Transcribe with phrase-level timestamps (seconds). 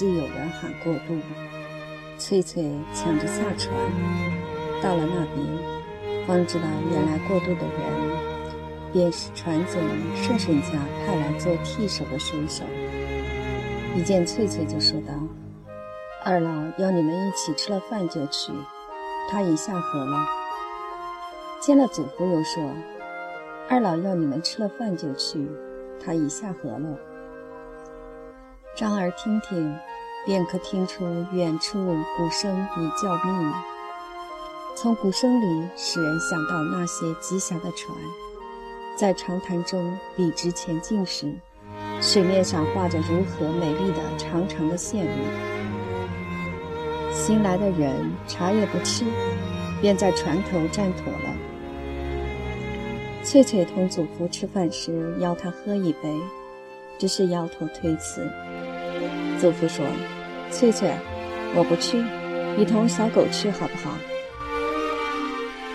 [0.00, 1.14] 隔隙有人喊过渡，
[2.16, 2.64] 翠翠
[2.94, 3.70] 抢着下船，
[4.82, 8.10] 到了那边，方知道原来过渡的人
[8.94, 9.78] 便是船总
[10.16, 10.68] 顺顺家
[11.04, 12.64] 派来做替手的水手。
[13.94, 15.12] 一见翠翠就说道
[16.24, 18.54] ：“二老要你们一起吃了饭就去，
[19.30, 20.16] 他已下河了。”
[21.60, 22.62] 见了祖父又说
[23.68, 25.46] ：“二老要你们吃了饭就去，
[26.02, 26.98] 他已下河了。”
[28.76, 29.76] 张儿听听，
[30.30, 31.76] 便可听出远处
[32.16, 33.52] 鼓声比较密。
[34.76, 37.92] 从鼓声里使人想到那些吉祥的船，
[38.96, 41.34] 在长潭中笔直前进时，
[42.00, 45.24] 水面上画着如何美丽的长长的线路。
[47.12, 47.92] 新来的人
[48.28, 49.04] 茶也不吃，
[49.80, 51.34] 便在船头站妥了。
[53.24, 56.20] 翠翠同祖父吃饭时邀他喝一杯，
[57.00, 58.24] 只是摇头推辞。
[59.40, 59.84] 祖父说
[60.50, 60.90] ：“翠翠，
[61.54, 62.02] 我不去，
[62.56, 63.94] 你同小狗去好不好？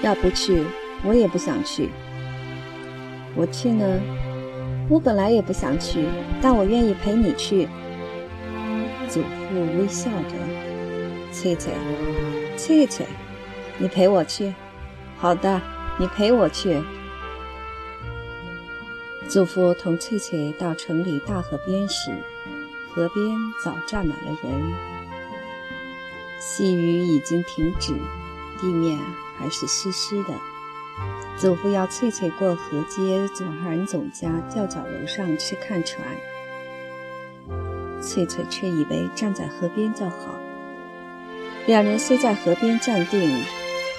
[0.02, 0.66] 要不去，
[1.04, 1.92] 我也不想去。
[3.36, 4.00] 我去呢，
[4.90, 6.06] 我本来也不想去，
[6.42, 7.68] 但我愿意陪你去。”
[9.08, 9.28] 祖父
[9.78, 10.36] 微笑着
[11.32, 11.72] ：“翠翠，
[12.58, 13.06] 翠翠，
[13.78, 14.54] 你陪我去。
[15.18, 15.60] 好的，
[15.98, 16.80] 你陪我去。”
[19.28, 22.12] 祖父同翠翠到城里大河边时，
[22.96, 24.74] 河边早站满了人。
[26.40, 27.94] 细雨已经停止，
[28.62, 28.98] 地面
[29.38, 30.34] 还是湿湿的。
[31.36, 36.08] 祖父要翠翠过河街左韩总家吊脚楼上去看船，
[38.02, 40.40] 翠翠却以为站在河边就好。
[41.68, 43.44] 两人虽在河边站定，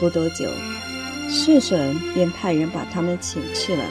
[0.00, 0.48] 不多久，
[1.28, 3.84] 顺顺便派人把他们请去了。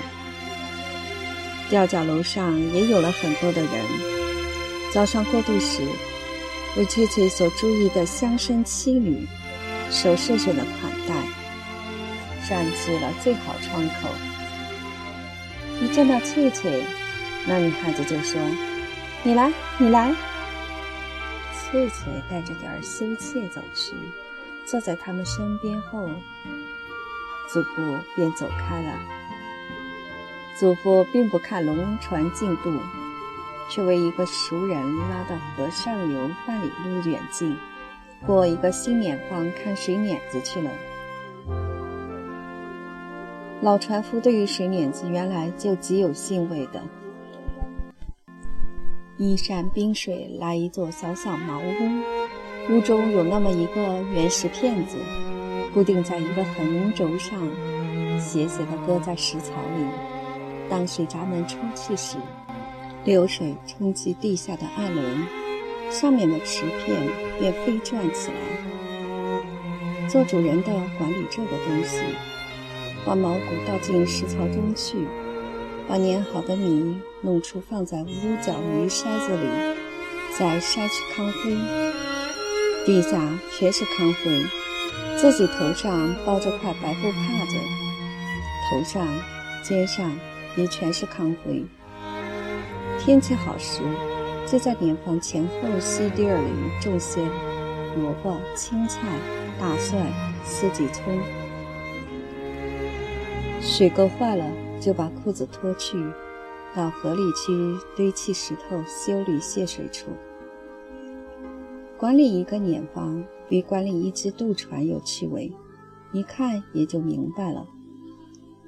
[1.70, 4.15] 吊脚楼上也有了很多的人。
[4.96, 5.86] 早上过渡时，
[6.78, 9.28] 为翠翠所注意的乡绅妻女，
[9.92, 11.14] 受顺顺的款待，
[12.48, 14.08] 占据了最好窗口。
[15.82, 16.82] 一见到翠翠，
[17.46, 18.40] 那女孩子就说
[19.22, 20.16] ：“你来，你来。”
[21.68, 23.94] 翠翠带着点羞怯走去，
[24.66, 26.10] 坐在他们身边后，
[27.52, 28.98] 祖父便走开了。
[30.58, 32.80] 祖父并不看龙船进度，
[33.70, 37.56] 却为一个熟人拉到河上游半里路远近，
[38.26, 40.72] 过一个新碾坊看水碾子去了。
[43.62, 46.84] 老船夫对于水碾子原来就极有兴味的。
[49.18, 54.98] 依山滨水来一座小小茅屋，屋中有那么一个圆石片子，
[55.74, 57.40] 固定在一个横轴上，
[58.20, 59.86] 斜斜地搁在石槽里。
[60.70, 62.18] 当水闸门抽气时，
[63.06, 65.06] 流水冲击地下的暗轮，
[65.92, 67.08] 上面的瓷片
[67.40, 70.10] 便飞转起来。
[70.10, 72.00] 做主人的管理这个东西，
[73.06, 74.98] 把毛骨倒进石槽中去，
[75.88, 79.48] 把碾好的米弄出放在屋角鱼筛子里，
[80.38, 81.56] 再筛去糠灰。
[82.88, 83.22] 地下
[83.56, 84.44] 全是糠灰，
[85.16, 87.56] 自己头上包着块白布帕子，
[88.72, 89.08] 头上、
[89.64, 90.12] 肩上。
[90.58, 91.66] 也全是糠灰。
[93.06, 93.84] 天气好时，
[94.48, 97.22] 就在碾房前后溪地儿里种些
[97.96, 99.00] 萝卜、青菜、
[99.60, 100.12] 大蒜、
[100.44, 101.16] 四季葱。
[103.62, 104.44] 水沟坏了，
[104.82, 106.04] 就把裤子脱去，
[106.76, 110.08] 到河里去堆砌石头修理泄水处。
[112.00, 115.54] 管理一个碾房，比管理一只渡船有趣味，
[116.12, 117.68] 一看也就明白了。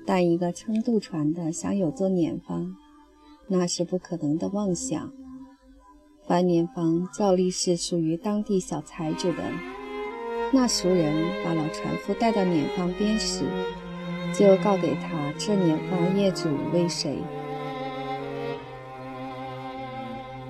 [0.05, 2.75] 但一个撑渡船的想有座碾房，
[3.47, 5.11] 那是不可能的妄想。
[6.27, 9.43] 凡碾房照例是属于当地小财主的。
[10.51, 11.13] 那熟人
[11.43, 13.43] 把老船夫带到碾房边时，
[14.33, 17.17] 就告给他这碾房业主为谁。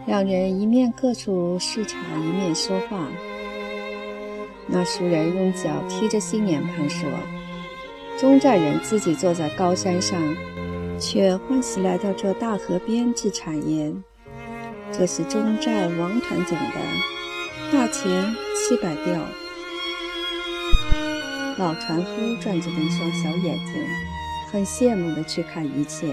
[0.05, 3.07] 两人一面各处视察，一面说话。
[4.67, 7.09] 那熟人用脚踢着新碾盘说。
[8.17, 10.19] 中寨人自己坐在高山上，
[10.99, 14.03] 却欢喜来到这大河边制产盐。
[14.91, 19.15] 这是中寨王团总的，大钱七百吊。
[21.57, 23.73] 老船夫转着那双小眼睛，
[24.51, 26.07] 很羡慕地去看一切，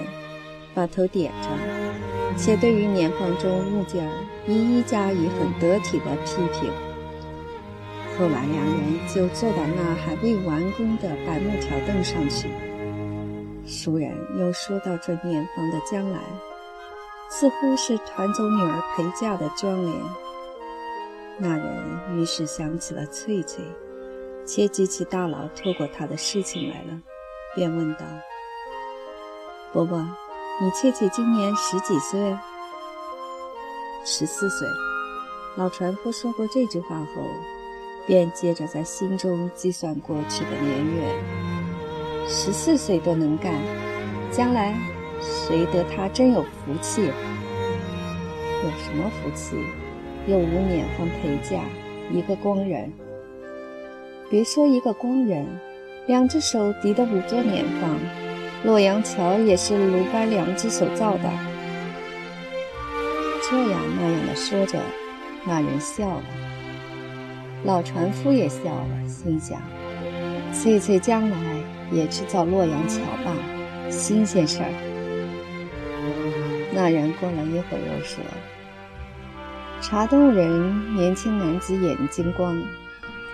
[0.74, 1.48] 把头点着，
[2.36, 4.12] 且对于年房中物件儿
[4.46, 6.70] 一一加以很得体的批评。
[8.18, 12.48] 后来，两人就坐到那还未完工的白木条凳上去。
[13.66, 16.20] 熟人又说到这年方的将来，
[17.30, 19.96] 似乎是团总女儿陪嫁的庄联。
[21.38, 23.64] 那人于是想起了翠翠，
[24.46, 27.00] 且记起大佬托过他的事情来了，
[27.54, 28.00] 便问道
[29.72, 29.98] ：“伯伯，
[30.60, 32.38] 你翠翠今年十几岁
[34.04, 34.68] ？”“十四岁。”
[35.56, 37.06] 老船夫说过这句话后，
[38.06, 41.53] 便接着在心中计算过去的年月。
[42.26, 43.52] 十四岁都能干，
[44.30, 44.74] 将来
[45.20, 47.02] 谁得他真有福气？
[47.02, 49.56] 有什么福气？
[50.26, 51.60] 有五年方陪嫁，
[52.10, 52.90] 一个光人。
[54.30, 55.46] 别说一个光人，
[56.06, 57.98] 两只手抵得五座年房，
[58.64, 61.30] 洛阳桥也是鲁班两只手造的。
[63.48, 64.80] 这样那样的说着。
[65.46, 66.24] 那人笑了，
[67.64, 69.60] 老船夫也笑了，心想：
[70.54, 71.36] 翠翠将来
[71.94, 73.32] 也去造洛阳桥吧，
[73.90, 74.68] 新鲜事儿。
[76.74, 78.22] 那人过了一会儿又说
[79.80, 82.60] ：“茶东人年轻男子眼睛光，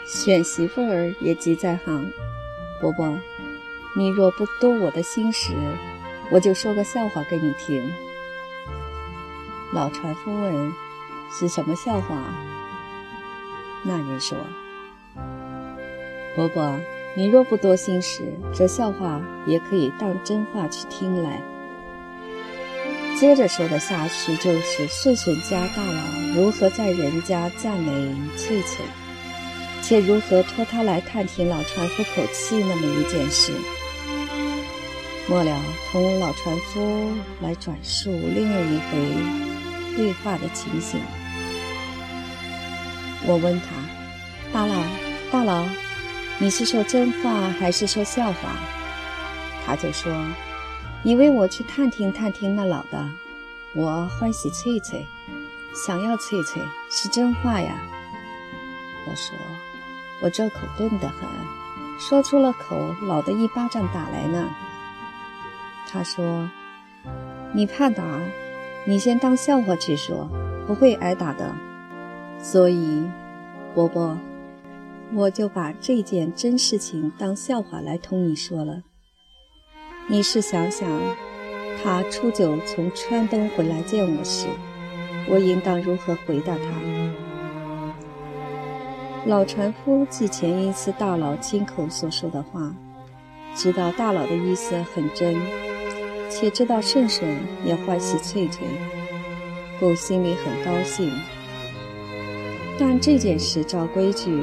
[0.06, 2.12] 选媳妇儿也急在行。
[2.80, 3.18] 伯伯，
[3.96, 5.54] 你若不多我的心时，
[6.30, 7.82] 我就说个笑话给你听。”
[9.72, 10.72] 老船夫问。
[11.32, 12.16] 是什么笑话？
[13.84, 14.36] 那人说
[16.34, 16.76] ：“伯伯，
[17.16, 18.22] 你若不多心时，
[18.54, 21.40] 这笑话也可以当真话去听来。”
[23.18, 26.00] 接着说的下去，就是顺顺家大佬
[26.34, 28.84] 如何在人家赞美翠翠，
[29.82, 33.52] 且如何托他来探听老船夫口气那么一件事。
[35.28, 35.60] 末了，
[35.92, 40.98] 同老船夫来转述另一回对话的情形。
[43.26, 43.66] 我问他
[44.50, 44.82] ：“大佬，
[45.30, 45.66] 大佬，
[46.40, 48.56] 你是说真话还是说笑话？”
[49.66, 50.10] 他就说
[51.04, 53.06] ：“以为我去探听探听那老的，
[53.74, 55.06] 我欢喜翠翠，
[55.86, 57.74] 想要翠翠，是真话呀。”
[59.06, 59.36] 我说
[60.24, 61.28] ：“我这口钝得很，
[61.98, 64.48] 说出了口，老的一巴掌打来呢。”
[65.92, 66.48] 他说
[67.52, 68.02] ：“你怕打，
[68.86, 70.26] 你先当笑话去说，
[70.66, 71.54] 不会挨打的。”
[72.42, 73.04] 所以，
[73.74, 74.16] 伯伯，
[75.14, 78.82] 我就把这件真事情当笑话来同你说了。
[80.08, 80.88] 你试想想，
[81.82, 84.46] 他初九从川东回来见我时，
[85.28, 86.62] 我应当如何回答他？
[89.26, 92.74] 老船夫记前一次大佬亲口所说的话，
[93.54, 95.36] 知道大佬的意思很真，
[96.30, 98.66] 且知道顺顺也欢喜翠翠，
[99.78, 101.12] 故心里很高兴。
[102.78, 104.42] 但这件事照规矩，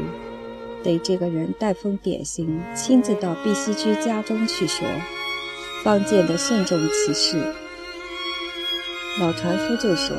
[0.87, 4.87] 得这个人带封点心，亲自到碧溪居家中去说，
[5.83, 7.37] 方见得慎重其事。
[9.19, 10.15] 老船夫就说：“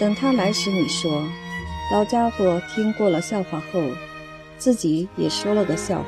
[0.00, 1.22] 等他来时，你说。”
[1.92, 3.82] 老家伙听过了笑话后，
[4.56, 6.06] 自己也说了个笑话。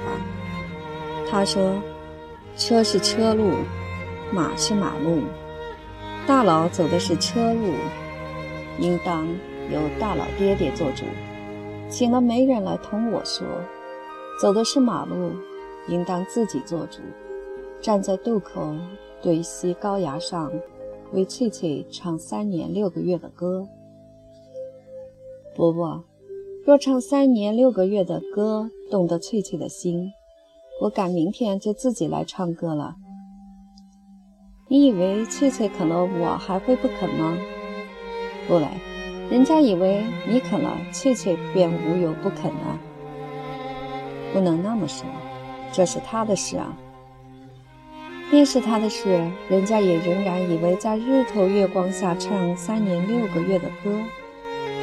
[1.30, 1.82] 他说
[2.56, 3.52] ：“车是车路，
[4.32, 5.24] 马是马路，
[6.26, 7.74] 大佬走的是车路，
[8.78, 9.28] 应当。”
[9.70, 11.04] 由大佬爹爹做主，
[11.90, 13.46] 请了媒人来同我说
[14.40, 15.32] ：“走的是马路，
[15.88, 17.00] 应当自己做主。
[17.80, 18.74] 站在渡口
[19.22, 20.52] 对西高崖上，
[21.12, 23.66] 为翠翠唱三年六个月的歌。
[25.56, 26.04] 伯伯，
[26.64, 30.12] 若唱三年六个月的歌，动得翠翠的心，
[30.82, 32.96] 我赶明天就自己来唱歌了。
[34.68, 37.38] 你以为翠翠肯了，我还会不肯吗？
[38.46, 38.78] 不来。”
[39.30, 42.78] 人家以为你肯了，翠翠便无有不肯了。
[44.32, 45.06] 不能那么说，
[45.72, 46.76] 这是他的事啊。
[48.30, 53.90] 便是他的事，人家也仍然以为在日头月光下唱三年六个月的歌，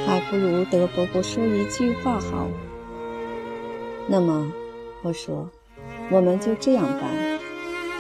[0.06, 2.48] 还不如德伯伯说一句话好。
[4.08, 4.52] 那么，
[5.04, 5.48] 我说，
[6.10, 7.40] 我们就这样办。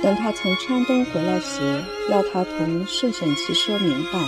[0.01, 4.19] 等他从川东回来时，要他同顺顺去说明白。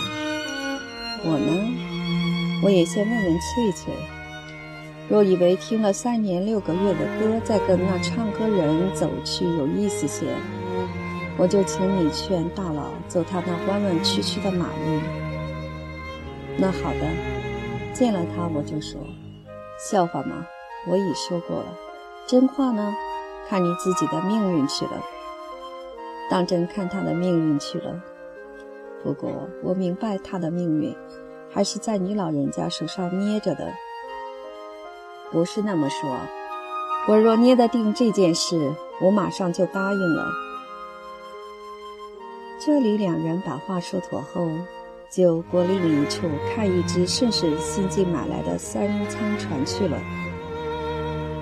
[1.24, 1.97] 我呢？
[2.60, 3.94] 我也先问问翠翠，
[5.08, 10.26] 若以为听了三年六个月的歌，再跟那唱歌人走去有意思些，
[11.36, 15.00] 我就请你劝大佬走他那弯弯曲曲的马路。
[16.56, 19.00] 那好的，见了他我就说，
[19.78, 20.44] 笑话吗？
[20.88, 21.66] 我已说过了，
[22.26, 22.92] 真话呢？
[23.48, 25.00] 看你自己的命运去了。
[26.28, 28.02] 当真看他的命运去了。
[29.02, 30.94] 不过我明白他的命运。
[31.50, 33.72] 还是在你老人家手上捏着的，
[35.30, 36.16] 不是那么说。
[37.08, 40.26] 我若捏得定这件事，我马上就答应了。
[42.60, 44.46] 这里两人把话说妥后，
[45.10, 49.98] 就过另一处看一只顺水新近买来的三舱船去了。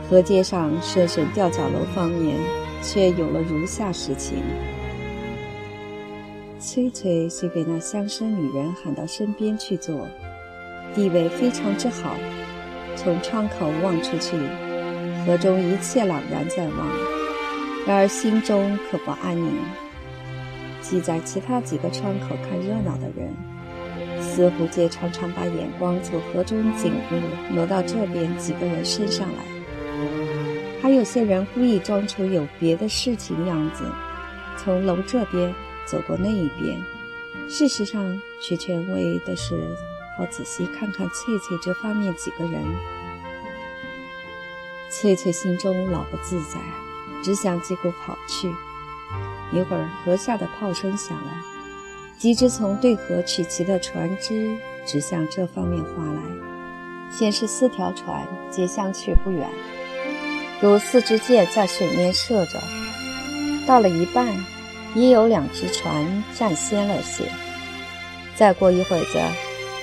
[0.09, 2.39] 河街上顺顺吊脚楼方面，
[2.81, 4.41] 却有了如下实情：
[6.67, 10.09] 翠翠虽被那乡绅女人喊到身边去坐，
[10.97, 12.17] 地位非常之好，
[12.97, 14.37] 从窗口望出去，
[15.25, 16.89] 河中一切朗然在望，
[17.87, 19.49] 然而心中可不安宁。
[20.81, 23.33] 挤在其他几个窗口看热闹的人，
[24.21, 29.45] 似乎皆常常把眼光从河中景物挪到这边几个人身上来。
[30.83, 33.85] 还有些人故意装出有别的事情样子，
[34.59, 35.55] 从楼这边
[35.87, 36.79] 走过那一边，
[37.49, 39.75] 事实上却全为的是
[40.19, 42.63] 好仔细看看翠翠这方面几个人。
[44.91, 46.59] 翠翠心中老不自在，
[47.23, 48.53] 只想借故跑去。
[49.53, 51.33] 一会儿，河下的炮声响了，
[52.19, 56.23] 几只从对河取齐的船只直向这方面划来。
[57.11, 59.49] 先是四条船，皆相去不远，
[60.63, 62.61] 有四支箭在水面射着。
[63.67, 64.45] 到了一半，
[64.97, 67.25] 已有两只船占先了些。
[68.35, 69.21] 再过一会子，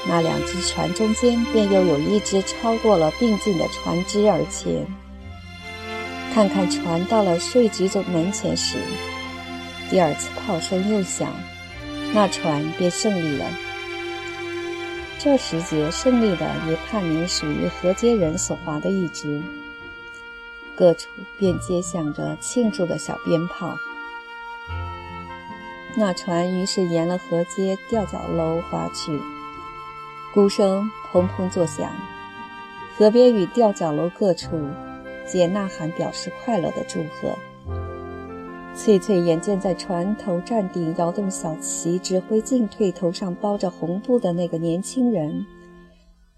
[0.10, 4.86] 那两只船中间便又有一只超过了并进的船只而前。
[6.34, 8.77] 看看船到了税局总门前时。
[9.91, 11.32] 第二次炮声又响，
[12.12, 13.46] 那船便胜利了。
[15.20, 19.43] 这时节胜利的也判明属于河街人所划的一支，
[20.75, 23.77] 各处便接响着庆祝的小鞭炮。
[25.96, 29.20] 那船于是沿了河街吊脚楼划去，
[30.34, 31.92] 鼓声砰砰作响，
[32.98, 34.50] 河边与吊脚楼各处
[35.28, 37.38] 皆呐喊表示快乐的祝贺。
[38.76, 45.46] 翠翠眼见在船头站定摇动小旗指挥进退，头上包着红布的那个年轻人，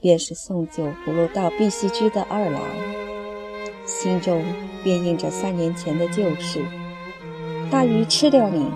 [0.02, 2.60] 便是送酒葫芦到碧溪居的二老，
[3.86, 4.44] 心中
[4.84, 6.62] 便印着三年前的旧事。
[7.72, 8.70] 大鱼吃掉你，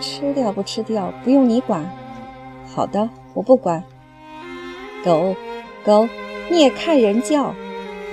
[0.00, 1.84] 吃掉不吃掉不用你管。
[2.74, 3.82] 好的，我不管。
[5.04, 5.34] 狗，
[5.84, 6.08] 狗，
[6.50, 7.54] 你也看人叫。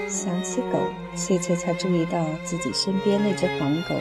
[0.07, 0.79] 想起狗。
[1.13, 3.95] 翠翠才注意到自己身边那只黄狗，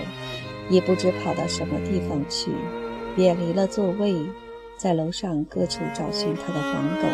[0.69, 2.53] 也不知跑到什么地方去，
[3.17, 4.15] 远离了座位，
[4.77, 7.09] 在楼上各处找寻他的黄狗，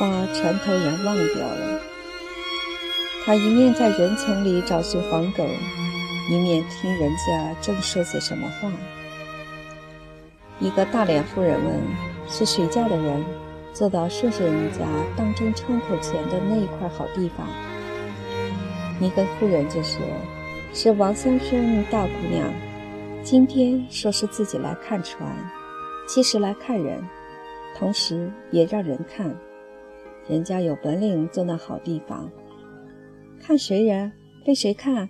[0.00, 1.80] 把船头人忘掉了。
[3.26, 5.44] 他一面在人丛里找寻黄狗，
[6.30, 8.70] 一面听人家正说些什么话。
[10.60, 11.80] 一个大脸妇人问
[12.26, 13.24] ：“是谁家的人？
[13.72, 17.46] 坐到顺顺人家当中窗口前的那一块好地方？”
[19.00, 20.00] 一个妇人就说
[20.72, 22.48] ：“是王香生大姑娘，
[23.22, 25.36] 今天说是自己来看船，
[26.08, 27.02] 其实来看人，
[27.76, 29.34] 同时也让人看。
[30.28, 32.30] 人家有本领坐那好地方，
[33.42, 34.10] 看谁人
[34.44, 35.08] 被谁看？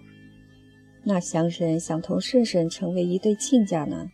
[1.06, 4.06] 那香生想同顺顺成为一对亲家呢？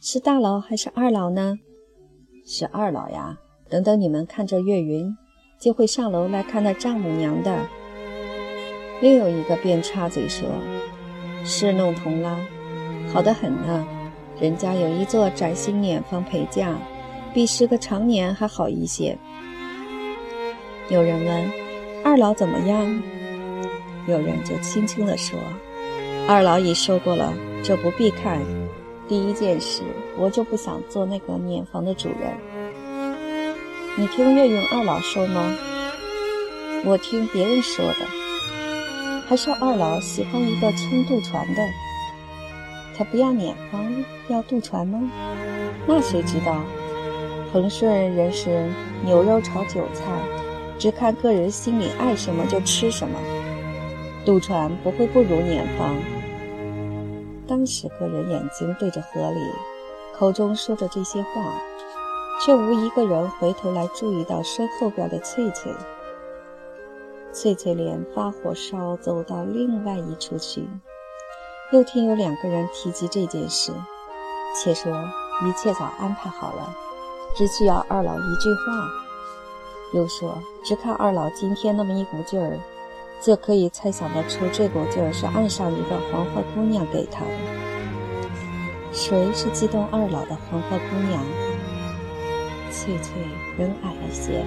[0.00, 1.58] 是大佬还是二老呢？
[2.46, 3.38] 是二老呀。
[3.68, 5.16] 等等，你们看着月云，
[5.58, 7.66] 就会上楼来看那丈母娘的。”
[9.02, 10.48] 又有一个便插嘴说
[11.44, 12.38] ：“是弄通了，
[13.12, 13.86] 好得很呢。
[14.38, 16.78] 人家有一座崭新碾房陪嫁，
[17.34, 19.18] 比十个常年还好一些。”
[20.88, 21.50] 有人问
[22.04, 23.02] ：“二老怎么样？”
[24.06, 25.36] 有人就轻轻地说
[26.28, 28.42] ：“二老已说过了，就不必看。
[29.06, 29.82] 第一件事，
[30.18, 32.32] 我就不想做那个碾房的主人。
[33.96, 35.56] 你听岳云二老说吗？
[36.84, 37.94] 我听别人说的。”
[39.28, 41.62] 还说二老喜欢一个撑渡船的，
[42.96, 45.08] 他不要碾房，要渡船吗？
[45.86, 46.60] 那谁知道？
[47.52, 48.68] 恒顺人是
[49.04, 50.04] 牛肉炒韭菜，
[50.76, 53.16] 只看个人心里爱什么就吃什么。
[54.24, 55.94] 渡船不会不如碾房。
[57.48, 59.40] 当时个人眼睛对着河里，
[60.16, 61.60] 口中说着这些话，
[62.44, 65.72] 却无一个人回头来注意到身后边的翠翠。
[67.32, 70.68] 翠翠莲发火烧，走到另外一处去。
[71.72, 73.72] 又听有两个人提及这件事，
[74.54, 74.92] 且说
[75.44, 76.74] 一切早安排好了，
[77.36, 78.88] 只需要二老一句话。
[79.94, 82.58] 又说只看二老今天那么一股劲儿，
[83.20, 87.30] 就可以猜想得出这股劲儿是岸上一个黄花姑娘给他的。
[88.92, 91.22] 谁是激动二老的黄花姑娘？
[92.70, 93.12] 翠翠
[93.58, 94.44] 人矮了些。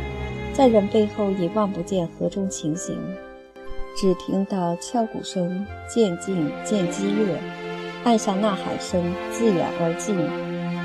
[0.54, 2.98] 在人背后已望不见河中情形，
[3.96, 7.40] 只听到敲鼓声渐近渐激烈，
[8.04, 10.18] 岸上呐喊声自远而近，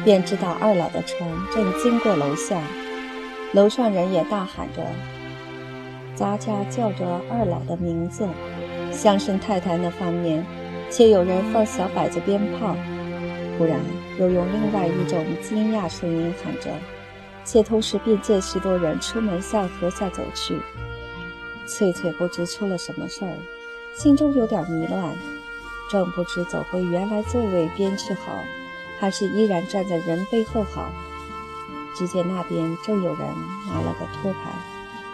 [0.05, 2.61] 便知道二老的船正经过楼下。
[3.53, 4.83] 楼上人也大喊着，
[6.15, 8.29] 杂家叫着二老的名字。
[8.93, 10.45] 相声太太那方面，
[10.91, 12.77] 却有人放小摆子鞭炮。
[13.59, 13.79] 忽然
[14.19, 16.71] 又用另外一种惊讶声音喊着，
[17.45, 20.59] 且同时便见许多人出门向河下走去。
[21.67, 23.33] 翠翠不知出了什么事儿，
[23.97, 25.17] 心中有点迷乱，
[25.91, 28.33] 正不知走回原来座位边去好，
[28.99, 30.93] 还是依然站在人背后好。
[31.97, 33.21] 只见那边正有人
[33.69, 34.53] 拿了个托盘，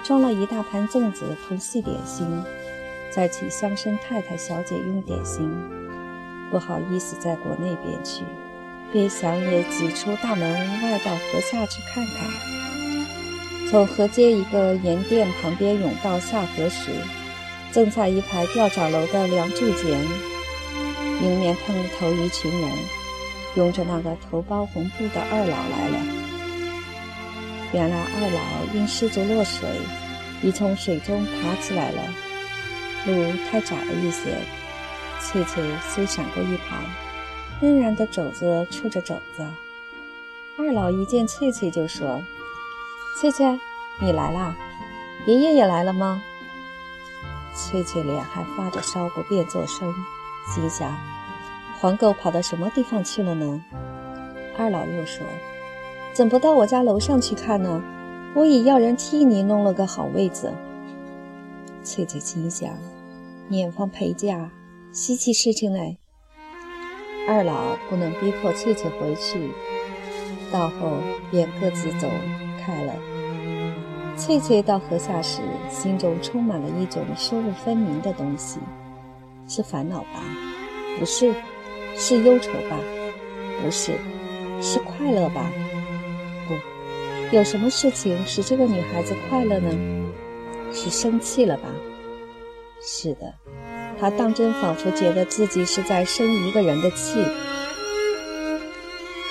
[0.03, 2.27] 装了一大盘粽子同细点心，
[3.11, 5.51] 再请乡绅太太小姐用点心。
[6.51, 8.25] 不好意思在国内边去，
[8.93, 13.71] 便想也挤出大门外到河下去看看。
[13.71, 16.91] 从河街一个盐店旁边甬道下河时，
[17.71, 20.01] 正在一排吊脚楼的梁柱间，
[21.23, 22.71] 迎面碰头一群人，
[23.55, 26.20] 拥着那个头包红布的二老来了。
[27.73, 29.69] 原来二老因失足落水，
[30.43, 32.03] 已从水中爬起来了。
[33.07, 34.37] 路太窄了一些，
[35.21, 36.83] 翠翠虽闪过一旁，
[37.61, 39.47] 仍然的肘子触着肘子。
[40.59, 42.21] 二老一见翠翠就说
[43.21, 43.47] ：“翠翠，
[44.01, 44.57] 你来啦？
[45.27, 46.21] 爷爷也来了吗？”
[47.55, 49.95] 翠翠脸还发着烧，不便作声，
[50.53, 50.95] 心想
[51.81, 53.65] ：“黄狗跑到什么地方去了呢？”
[54.59, 55.25] 二老又说。
[56.13, 57.83] 怎不到我家楼上去看呢？
[58.35, 60.53] 我已要人替你弄了个好位子。
[61.83, 62.71] 翠翠心想：
[63.49, 64.51] 年方陪嫁，
[64.93, 65.99] 稀奇事情嘞。
[67.29, 69.51] 二老不能逼迫翠翠回去，
[70.53, 70.99] 到后
[71.31, 72.09] 便各自走
[72.65, 72.95] 开了。
[74.17, 78.59] 翠翠到河下时，心中充满了一种收入分明的东西，
[79.49, 80.23] 是烦恼吧？
[80.99, 81.35] 不是，
[81.97, 82.79] 是忧愁吧？
[83.63, 83.95] 不是，
[84.61, 85.51] 是快乐吧？
[87.33, 89.71] 有什么事情使这个女孩子快乐呢？
[90.73, 91.69] 是生气了吧？
[92.83, 93.33] 是的，
[94.01, 97.25] 她当真仿佛觉得自己是在生一个人的气。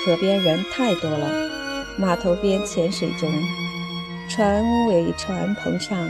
[0.06, 1.50] 河边人太多了，
[1.98, 3.30] 码头边浅水中，
[4.30, 6.10] 船尾船棚上，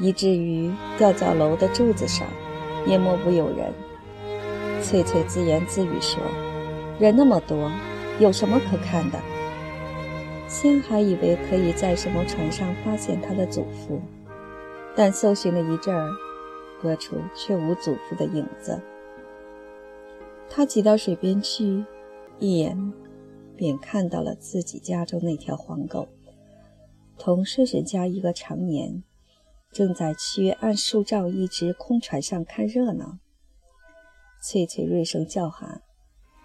[0.00, 2.26] 以至于吊脚楼的柱子上，
[2.88, 3.72] 也莫不有人。
[4.82, 6.20] 翠翠自言自语说
[6.98, 7.70] ：“人那么多，
[8.18, 9.18] 有什么可看的？”
[10.58, 14.00] 先还以为可以在什么船上发现他的祖父，
[14.96, 16.10] 但搜寻了一阵儿，
[16.80, 18.80] 各处却无祖父的影子。
[20.48, 21.84] 他挤到水边去，
[22.38, 22.90] 一眼
[23.54, 26.08] 便看到了自己家中那条黄狗，
[27.18, 29.02] 同顺顺家一个常年，
[29.70, 33.18] 正在七月按树照一只空船上看热闹。
[34.40, 35.82] 翠翠锐声叫喊，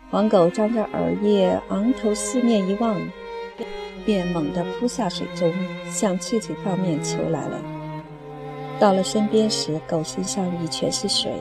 [0.09, 2.99] 黄狗张着耳叶，昂头四面一望。
[4.05, 5.53] 便猛地扑下水中，
[5.89, 7.57] 向翠翠方面求来了。
[8.79, 11.31] 到了身边时，狗身上已全是水，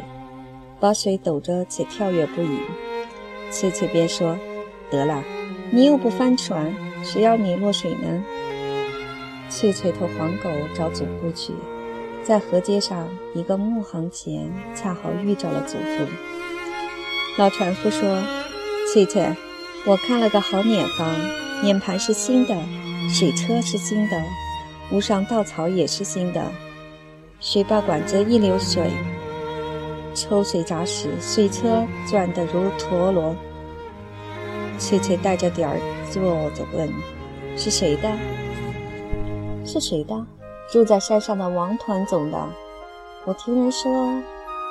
[0.79, 2.59] 把水抖着且跳跃不已。
[3.51, 4.37] 翠翠便说
[4.91, 5.25] ：“得了，
[5.71, 8.25] 你又不翻船，谁要你落水呢？”
[9.49, 11.53] 翠翠托黄狗找祖父去，
[12.23, 16.07] 在河街上一个木行前，恰好遇着了祖父。
[17.39, 18.23] 老船夫说
[18.93, 19.35] ：“翠翠，
[19.87, 21.09] 我看了个好碾方。”
[21.63, 22.57] 碾盘是新的，
[23.11, 24.23] 水车是新的，
[24.93, 26.43] 屋上稻草也是新的。
[27.39, 28.91] 水坝管子一流水，
[30.15, 33.37] 抽水闸时，水车转得如陀螺。
[34.79, 35.79] 翠翠带着点儿
[36.11, 36.91] 坐着问
[37.59, 38.11] ：“是谁的？
[39.67, 40.15] 是谁的？
[40.73, 42.39] 住在山上的王团总的。
[43.27, 43.91] 我听人说，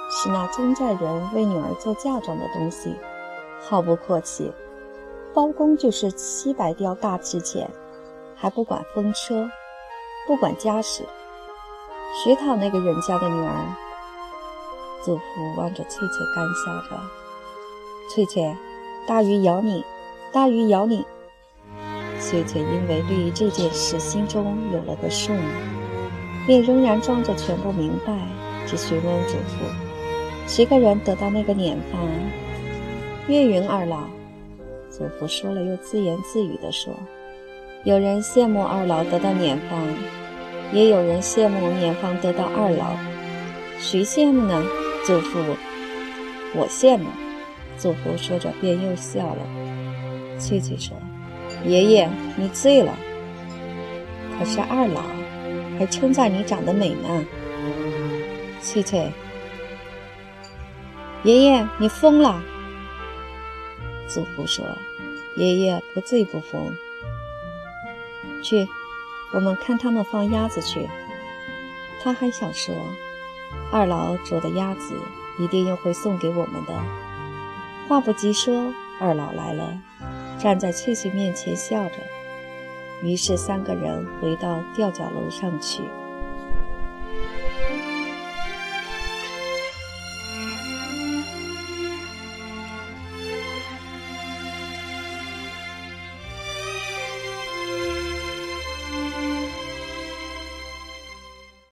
[0.10, 2.95] 是那中寨人为女儿做嫁妆的东西，
[3.60, 4.52] 好不阔气。”
[5.39, 7.71] 包公就是七百吊大值钱，
[8.36, 9.49] 还不管风车，
[10.28, 11.06] 不管家事，
[12.21, 13.73] 谁讨那个人家的女儿？
[15.02, 15.23] 祖父
[15.56, 17.02] 望着翠翠，干笑着
[18.13, 18.54] ：“翠翠，
[19.08, 19.82] 大鱼咬你，
[20.34, 21.06] 大鱼咬你。”
[22.19, 25.32] 翠翠因为对于这件事心中有了个数，
[26.45, 28.13] 便仍然装着全不明白，
[28.67, 29.63] 只询问祖父
[30.47, 32.02] ：“谁个人得到那个年方？”
[33.30, 33.99] 岳云二老。
[34.99, 36.93] 祖父说了，又自言自语地说
[37.85, 39.81] ：“有人羡慕二老得到年方，
[40.73, 42.97] 也有人羡慕年方得到二老。
[43.79, 44.62] 谁羡慕呢？”
[45.07, 45.39] 祖父
[46.53, 47.05] ：“我羡慕。”
[47.79, 49.41] 祖父说着，便又笑了。
[50.38, 50.97] 翠翠说
[51.63, 52.93] ：“爷爷，你醉了。
[54.38, 55.01] 可是二老
[55.77, 57.25] 还称赞你长得美呢。”
[58.62, 59.09] 翠翠
[61.23, 62.43] ：“爷爷，你疯了！
[64.09, 64.65] 祖父说
[65.39, 66.75] ：“爷爷不醉不疯。”
[68.43, 68.67] 去，
[69.34, 70.88] 我们看他们放鸭子去。
[72.02, 72.73] 他还想说
[73.71, 74.95] ：“二老捉的鸭子
[75.38, 76.73] 一定又会送给我们的。”
[77.88, 79.78] 话不及说，二老来了，
[80.39, 81.95] 站在翠翠面前笑着。
[83.02, 85.84] 于是三个人回到吊脚楼上去。